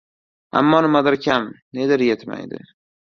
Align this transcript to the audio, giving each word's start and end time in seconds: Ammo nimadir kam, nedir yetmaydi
Ammo 0.61 0.77
nimadir 0.85 1.17
kam, 1.25 1.45
nedir 1.81 2.05
yetmaydi 2.07 2.63